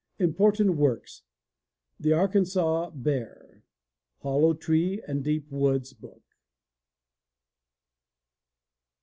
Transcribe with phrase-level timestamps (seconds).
[0.17, 1.21] Important Works:
[1.99, 3.61] The Arkansaw Bear.
[4.23, 6.23] Hollow Tree and Deep Woods Book.